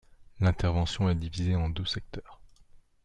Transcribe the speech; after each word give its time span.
L'intervention 0.39 1.11
est 1.11 1.15
divisée 1.15 1.55
en 1.55 1.69
deux 1.69 1.85
secteurs. 1.85 2.41